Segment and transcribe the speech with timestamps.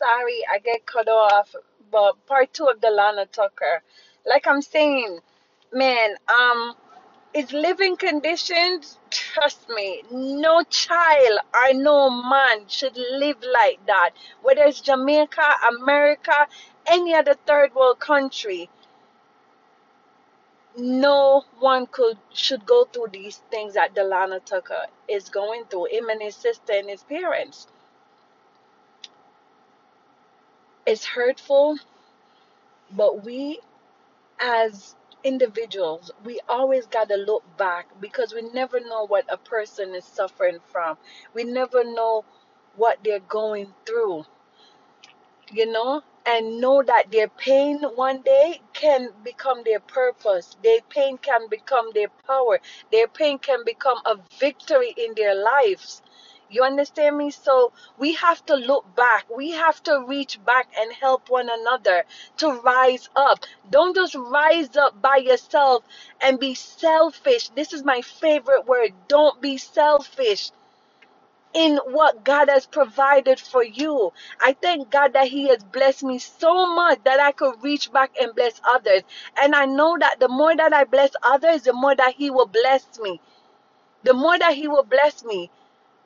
[0.00, 1.54] sorry I get cut off,
[1.90, 3.82] but part two of Delano Tucker.
[4.26, 5.20] Like I'm saying,
[5.72, 6.74] man, um,
[7.34, 8.98] it's living conditions.
[9.10, 14.10] Trust me, no child or no man should live like that.
[14.42, 16.46] Whether it's Jamaica, America,
[16.86, 18.70] any other third world country,
[20.76, 25.86] no one could should go through these things that Delano Tucker is going through.
[25.86, 27.66] Him and his sister and his parents.
[30.86, 31.78] It's hurtful,
[32.90, 33.60] but we
[34.40, 39.94] as individuals, we always got to look back because we never know what a person
[39.94, 40.98] is suffering from.
[41.34, 42.24] We never know
[42.76, 44.24] what they're going through,
[45.52, 46.02] you know?
[46.26, 50.56] And know that their pain one day can become their purpose.
[50.62, 52.60] Their pain can become their power.
[52.92, 56.02] Their pain can become a victory in their lives.
[56.50, 57.30] You understand me?
[57.30, 59.26] So we have to look back.
[59.34, 62.04] We have to reach back and help one another
[62.38, 63.44] to rise up.
[63.70, 65.84] Don't just rise up by yourself
[66.22, 67.50] and be selfish.
[67.50, 68.92] This is my favorite word.
[69.08, 70.50] Don't be selfish
[71.54, 74.12] in what God has provided for you.
[74.40, 78.12] I thank God that He has blessed me so much that I could reach back
[78.20, 79.02] and bless others.
[79.40, 82.46] And I know that the more that I bless others, the more that He will
[82.46, 83.20] bless me.
[84.04, 85.50] The more that He will bless me.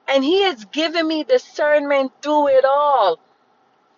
[0.08, 3.18] And he has given me discernment through it all.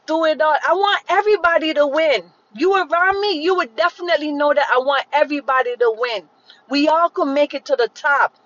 [0.07, 0.57] Through it all.
[0.67, 2.25] I want everybody to win.
[2.55, 6.29] You around me, you would definitely know that I want everybody to win.
[6.71, 8.37] We all can make it to the top.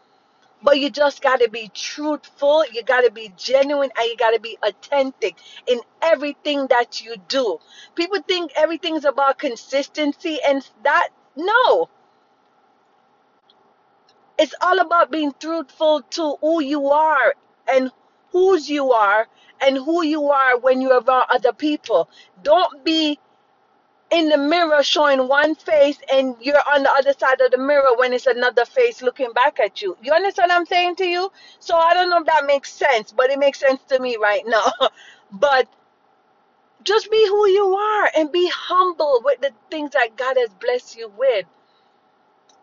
[0.62, 4.32] But you just got to be truthful, you got to be genuine, and you got
[4.32, 5.36] to be authentic
[5.66, 7.58] in everything that you do.
[7.94, 11.88] People think everything's about consistency, and that, no.
[14.38, 17.34] It's all about being truthful to who you are
[17.72, 17.90] and
[18.32, 19.28] whose you are
[19.60, 22.08] and who you are when you're around other people.
[22.42, 23.18] Don't be
[24.10, 27.96] in the mirror showing one face and you're on the other side of the mirror
[27.96, 29.96] when it's another face looking back at you.
[30.02, 31.30] You understand what I'm saying to you?
[31.60, 34.42] So I don't know if that makes sense, but it makes sense to me right
[34.46, 34.72] now.
[35.32, 35.68] but
[36.82, 40.96] just be who you are and be humble with the things that God has blessed
[40.96, 41.46] you with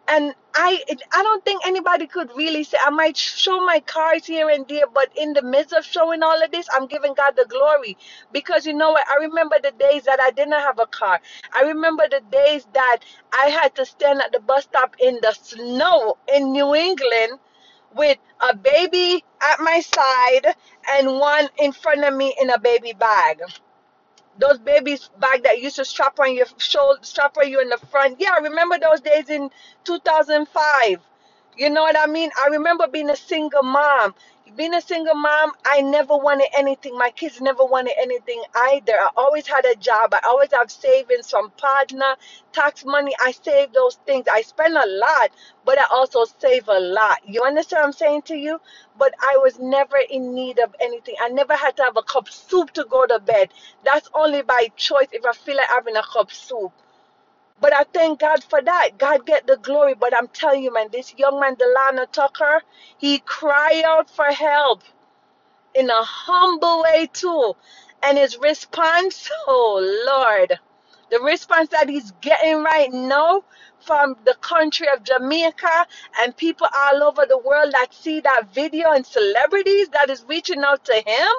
[0.09, 4.49] and I I don't think anybody could really say I might show my cards here
[4.49, 7.45] and there, but in the midst of showing all of this, I'm giving God the
[7.45, 7.97] glory
[8.31, 9.05] because you know what?
[9.09, 11.19] I remember the days that I didn't have a car.
[11.55, 12.99] I remember the days that
[13.33, 17.39] I had to stand at the bus stop in the snow in New England
[17.95, 20.55] with a baby at my side
[20.93, 23.41] and one in front of me in a baby bag
[24.39, 27.77] those babies bag that used to strap on your shoulder, strap on you in the
[27.77, 28.19] front.
[28.19, 29.49] Yeah, I remember those days in
[29.83, 30.99] 2005.
[31.57, 32.29] You know what I mean?
[32.43, 34.13] I remember being a single mom.
[34.55, 36.97] Being a single mom, I never wanted anything.
[36.97, 38.93] My kids never wanted anything either.
[38.93, 40.13] I always had a job.
[40.13, 42.15] I always have savings from partner,
[42.53, 43.13] tax money.
[43.19, 44.27] I save those things.
[44.31, 45.31] I spend a lot,
[45.65, 47.19] but I also save a lot.
[47.27, 48.61] You understand what I'm saying to you?
[48.97, 51.15] But I was never in need of anything.
[51.21, 53.49] I never had to have a cup soup to go to bed.
[53.83, 56.71] That's only by choice if I feel like having a cup soup.
[57.59, 58.97] But I thank God for that.
[58.97, 59.95] God get the glory.
[59.95, 62.61] But I'm telling you, man, this young man, Delano Tucker,
[62.97, 64.83] he cried out for help
[65.73, 67.55] in a humble way too.
[68.03, 70.59] And his response, oh Lord,
[71.09, 73.43] the response that he's getting right now
[73.85, 75.87] from the country of Jamaica
[76.21, 80.63] and people all over the world that see that video and celebrities that is reaching
[80.63, 81.31] out to him.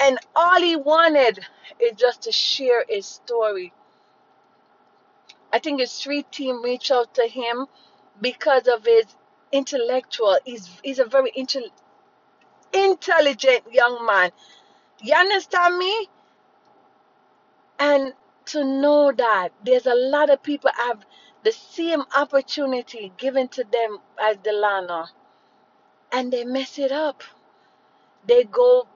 [0.00, 1.40] And all he wanted
[1.80, 3.72] is just to share his story
[5.52, 7.66] I think his street team reached out to him
[8.20, 9.06] because of his
[9.52, 10.38] intellectual.
[10.44, 11.70] He's he's a very intel,
[12.72, 14.30] intelligent young man.
[15.02, 16.08] You understand me?
[17.78, 18.14] And
[18.46, 21.04] to know that there's a lot of people have
[21.44, 25.06] the same opportunity given to them as Delano,
[26.12, 27.22] and they mess it up.
[28.26, 28.88] They go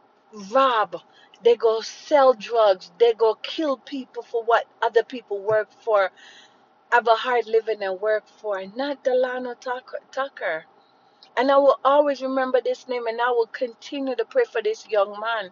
[0.51, 1.01] rob.
[1.44, 2.92] They go sell drugs.
[2.98, 6.10] They go kill people for what other people work for
[6.92, 10.00] have a hard living and work for, not Delano Tucker.
[10.12, 10.65] Tucker.
[11.36, 14.89] And I will always remember this name and I will continue to pray for this
[14.89, 15.50] young man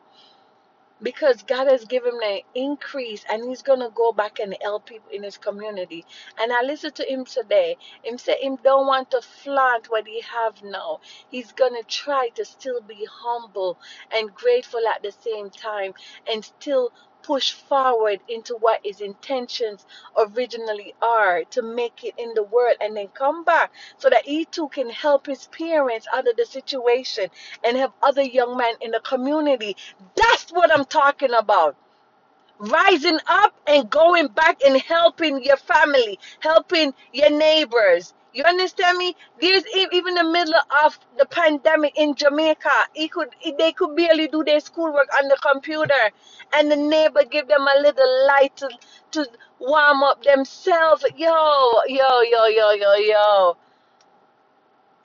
[1.02, 5.10] because God has given him an increase and he's to go back and help people
[5.12, 6.06] in his community.
[6.38, 7.78] And I listened to him today.
[8.04, 11.00] Him say him don't want to flaunt what he have now.
[11.30, 13.78] He's to try to still be humble
[14.14, 15.94] and grateful at the same time
[16.30, 19.86] and still push forward into what his intentions
[20.18, 24.44] originally are to make it in the world and then come back so that he
[24.46, 27.28] too can help his parents out of the situation
[27.64, 29.76] and have other young men in the community.
[30.16, 31.76] That's what I'm talking about.
[32.58, 38.14] rising up and going back and helping your family, helping your neighbors.
[38.34, 39.16] You understand me?
[39.40, 40.54] There's even the middle
[40.84, 45.36] of the pandemic in Jamaica, he could they could barely do their schoolwork on the
[45.42, 46.10] computer,
[46.54, 48.70] and the neighbor give them a little light to,
[49.12, 49.26] to
[49.60, 51.04] warm up themselves.
[51.16, 53.56] Yo, yo, yo, yo, yo, yo.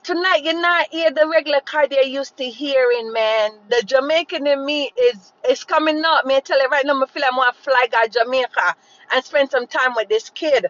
[0.04, 3.51] Tonight you're not hear the regular car they're used to hearing, man.
[3.69, 6.25] The Jamaican in me is is coming up.
[6.25, 8.75] Man, tell you right now, I feel like I want to fly out Jamaica
[9.13, 10.68] and spend some time with this kid.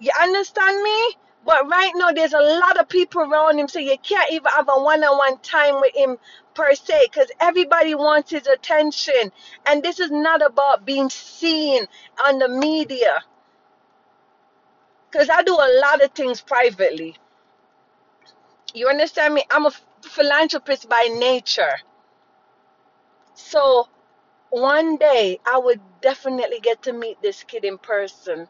[0.00, 1.16] You understand me?
[1.44, 4.68] But right now, there's a lot of people around him, so you can't even have
[4.68, 6.18] a one-on-one time with him
[6.54, 9.32] per se, because everybody wants his attention.
[9.66, 11.86] And this is not about being seen
[12.26, 13.22] on the media,
[15.10, 17.16] because I do a lot of things privately.
[18.74, 19.44] You understand me?
[19.50, 19.72] I'm a
[20.02, 21.78] philanthropist by nature.
[23.34, 23.88] So
[24.50, 28.46] one day I would definitely get to meet this kid in person.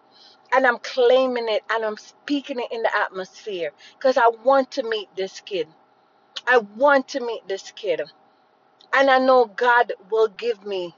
[0.54, 4.82] And I'm claiming it and I'm speaking it in the atmosphere because I want to
[4.84, 5.68] meet this kid.
[6.46, 8.02] I want to meet this kid.
[8.94, 10.94] And I know God will give me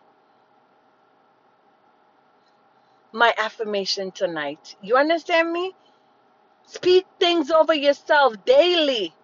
[3.13, 4.77] my affirmation tonight.
[4.83, 5.75] You understand me?
[6.67, 9.15] Speak things over yourself daily.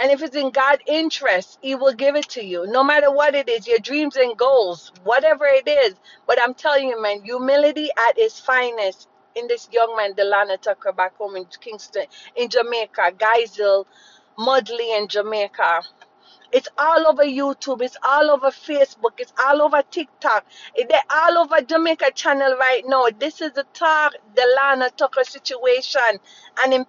[0.00, 2.66] And if it's in God's interest, He will give it to you.
[2.66, 5.94] No matter what it is, your dreams and goals, whatever it is.
[6.26, 10.92] But I'm telling you, man, humility at its finest in this young man, Delano Tucker,
[10.92, 12.06] back home in Kingston,
[12.36, 13.86] in Jamaica, Geisel,
[14.38, 15.82] Mudley in Jamaica.
[16.52, 17.80] It's all over YouTube.
[17.82, 19.18] It's all over Facebook.
[19.18, 20.44] It's all over TikTok.
[20.76, 23.06] They're all over Jamaica channel right now.
[23.18, 26.18] This is the talk, Delano Tucker situation
[26.64, 26.84] and in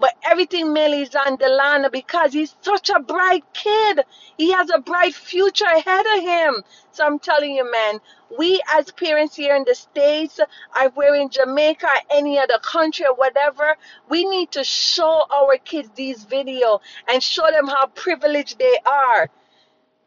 [0.00, 4.00] but everything mainly is on Delano because he's such a bright kid.
[4.38, 6.64] He has a bright future ahead of him.
[6.90, 8.00] So I'm telling you, man,
[8.36, 13.14] we as parents here in the States, or we're in Jamaica, any other country or
[13.14, 13.76] whatever,
[14.08, 19.28] we need to show our kids these videos and show them how privileged they are.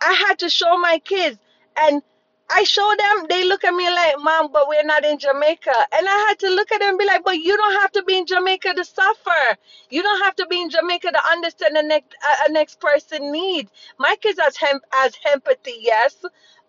[0.01, 1.37] I had to show my kids
[1.77, 2.01] and
[2.49, 5.73] I show them, they look at me like, Mom, but we're not in Jamaica.
[5.93, 8.03] And I had to look at them and be like, But you don't have to
[8.03, 9.57] be in Jamaica to suffer.
[9.89, 13.31] You don't have to be in Jamaica to understand the next, a, a next person
[13.31, 13.71] needs.
[13.97, 16.15] My kids has, hem- has empathy, yes.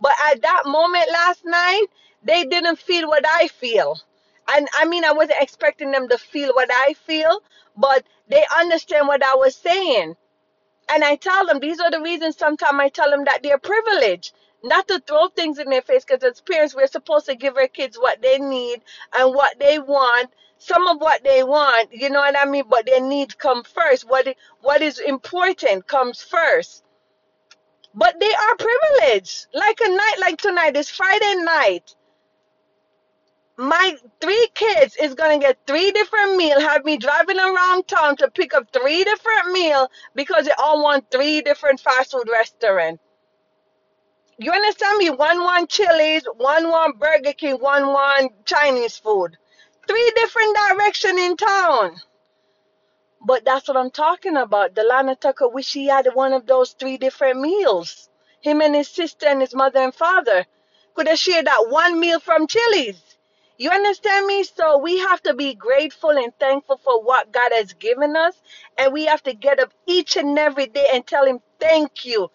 [0.01, 1.87] But at that moment last night,
[2.23, 3.99] they didn't feel what I feel.
[4.49, 7.43] And I mean, I wasn't expecting them to feel what I feel,
[7.77, 10.17] but they understand what I was saying.
[10.89, 14.35] And I tell them these are the reasons sometimes I tell them that they're privileged.
[14.65, 17.69] Not to throw things in their face because as parents, we're supposed to give our
[17.69, 18.81] kids what they need
[19.15, 20.31] and what they want.
[20.59, 22.65] Some of what they want, you know what I mean?
[22.71, 24.09] But their needs come first.
[24.09, 24.27] What,
[24.63, 26.83] what is important comes first.
[27.95, 29.49] But they are privileged.
[29.53, 31.95] Like a night like tonight, it's Friday night.
[33.59, 36.59] My three kids is gonna get three different meal.
[36.61, 41.11] Have me driving around town to pick up three different meal because they all want
[41.11, 43.04] three different fast food restaurants.
[44.39, 45.11] You understand me?
[45.11, 49.37] One one Chili's, one one Burger King, one one Chinese food.
[49.87, 51.97] Three different direction in town.
[53.25, 54.75] But that's what I'm talking about.
[54.75, 58.09] Delano Tucker wish he had one of those three different meals.
[58.41, 60.45] Him and his sister and his mother and father
[60.95, 63.01] could have shared that one meal from Chili's.
[63.57, 64.43] You understand me?
[64.43, 68.35] So we have to be grateful and thankful for what God has given us.
[68.77, 72.31] And we have to get up each and every day and tell Him, Thank you.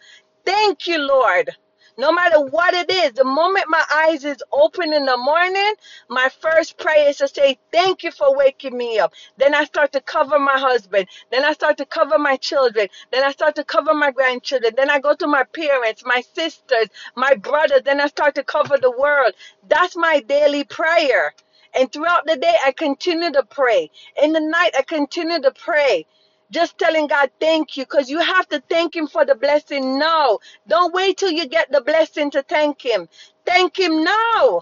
[0.45, 1.51] Thank you, Lord.
[1.99, 5.73] No matter what it is, the moment my eyes is open in the morning,
[6.09, 9.13] my first prayer is to say, Thank you for waking me up.
[9.37, 11.07] Then I start to cover my husband.
[11.31, 12.87] Then I start to cover my children.
[13.11, 14.73] Then I start to cover my grandchildren.
[14.77, 16.87] Then I go to my parents, my sisters,
[17.17, 17.83] my brothers.
[17.85, 19.33] Then I start to cover the world.
[19.69, 21.33] That's my daily prayer.
[21.75, 23.91] And throughout the day, I continue to pray.
[24.23, 26.07] In the night, I continue to pray.
[26.51, 30.39] Just telling God thank you because you have to thank Him for the blessing now.
[30.67, 33.07] Don't wait till you get the blessing to thank Him.
[33.45, 34.61] Thank Him now.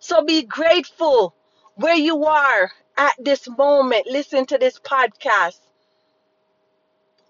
[0.00, 1.34] So be grateful
[1.76, 4.06] where you are at this moment.
[4.06, 5.60] Listen to this podcast.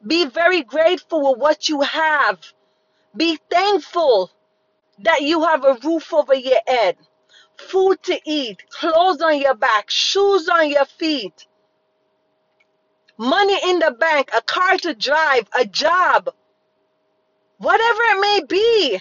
[0.06, 2.38] Be very grateful with what you have.
[3.16, 4.30] Be thankful
[5.00, 6.96] that you have a roof over your head,
[7.56, 11.46] food to eat, clothes on your back, shoes on your feet,
[13.20, 16.30] money in the bank, a car to drive, a job,
[17.58, 19.00] whatever it may be.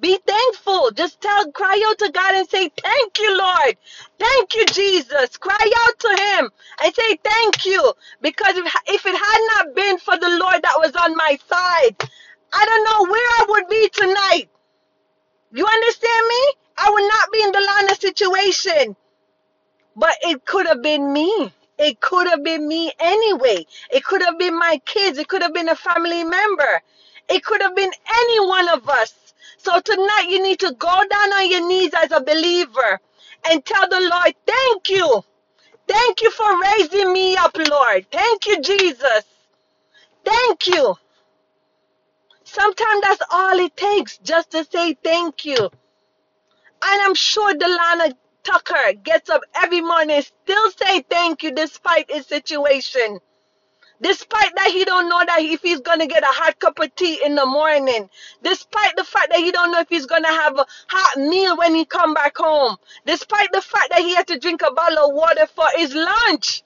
[0.00, 0.90] Be thankful.
[0.92, 3.76] Just tell, cry out to God and say, Thank you, Lord.
[4.18, 5.36] Thank you, Jesus.
[5.38, 6.50] Cry out to Him
[6.84, 7.94] and say, Thank you.
[8.22, 11.96] Because if, if it had not been for the Lord that was on my side,
[12.52, 14.50] I don't know where I would be tonight.
[15.52, 16.52] You understand me?
[16.78, 18.96] I would not be in Delano situation.
[19.96, 21.52] But it could have been me.
[21.78, 23.66] It could have been me anyway.
[23.92, 25.18] It could have been my kids.
[25.18, 26.82] It could have been a family member.
[27.28, 29.14] It could have been any one of us.
[29.58, 33.00] So tonight you need to go down on your knees as a believer
[33.50, 35.24] and tell the Lord, thank you.
[35.88, 38.06] Thank you for raising me up, Lord.
[38.10, 39.24] Thank you, Jesus.
[40.24, 40.96] Thank you.
[42.44, 45.58] Sometimes that's all it takes just to say thank you.
[45.58, 48.14] And I'm sure Delano
[48.48, 53.18] Tucker gets up every morning still say thank you despite his situation.
[54.00, 57.20] Despite that he don't know that if he's gonna get a hot cup of tea
[57.22, 58.08] in the morning.
[58.42, 61.74] Despite the fact that he don't know if he's gonna have a hot meal when
[61.74, 62.78] he come back home.
[63.04, 66.62] Despite the fact that he had to drink a bottle of water for his lunch.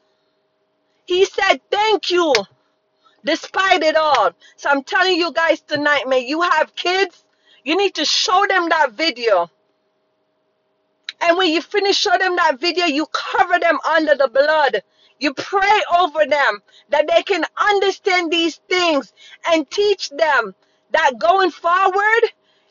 [1.07, 2.33] He said thank you.
[3.25, 4.31] Despite it all.
[4.57, 7.25] So I'm telling you guys tonight, man, you have kids,
[7.65, 9.51] you need to show them that video.
[11.23, 14.83] And when you finish showing them that video, you cover them under the blood.
[15.21, 19.13] You pray over them that they can understand these things
[19.47, 20.55] and teach them
[20.91, 22.23] that going forward,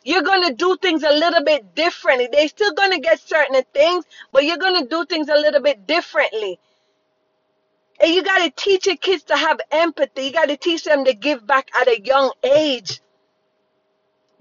[0.04, 2.28] you're going to do things a little bit differently.
[2.30, 5.62] They're still going to get certain things, but you're going to do things a little
[5.62, 6.60] bit differently.
[8.02, 10.24] And you got to teach your kids to have empathy.
[10.24, 13.00] You got to teach them to give back at a young age.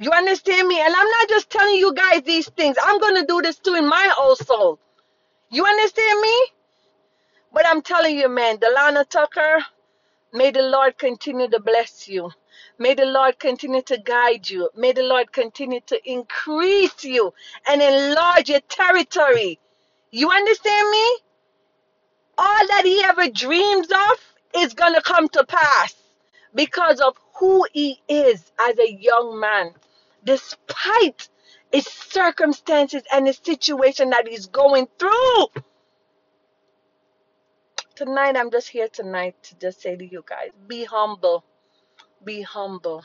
[0.00, 0.80] You understand me?
[0.80, 2.76] And I'm not just telling you guys these things.
[2.82, 4.78] I'm going to do this too in my soul
[5.50, 6.46] You understand me?
[7.52, 9.58] But I'm telling you, man, Delano Tucker,
[10.32, 12.30] may the Lord continue to bless you.
[12.78, 14.70] May the Lord continue to guide you.
[14.76, 17.34] May the Lord continue to increase you
[17.68, 19.58] and enlarge your territory.
[20.12, 21.16] You understand me?
[22.38, 25.94] All that he ever dreams of is going to come to pass
[26.54, 29.72] because of who he is as a young man,
[30.24, 31.28] despite
[31.72, 35.46] his circumstances and the situation that he's going through.
[37.94, 41.44] Tonight, I'm just here tonight to just say to you guys be humble.
[42.24, 43.04] Be humble.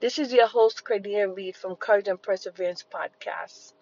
[0.00, 3.72] This is your host, Cordea Reid from Courage and Perseverance Podcast.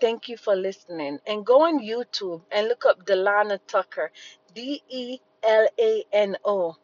[0.00, 1.18] Thank you for listening.
[1.26, 4.10] And go on YouTube and look up Delano Tucker,
[4.54, 6.76] D E L A N O.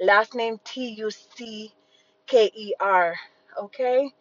[0.00, 1.72] Last name T U C
[2.26, 3.16] K E R.
[3.60, 4.12] Okay?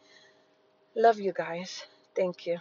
[0.97, 1.85] Love you guys.
[2.13, 2.59] Thank you.